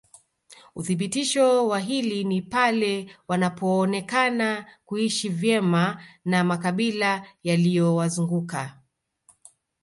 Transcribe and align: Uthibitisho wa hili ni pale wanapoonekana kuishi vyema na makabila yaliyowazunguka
Uthibitisho 0.75 1.67
wa 1.67 1.79
hili 1.79 2.23
ni 2.23 2.41
pale 2.41 3.15
wanapoonekana 3.27 4.65
kuishi 4.85 5.29
vyema 5.29 6.03
na 6.25 6.43
makabila 6.43 7.25
yaliyowazunguka 7.43 8.77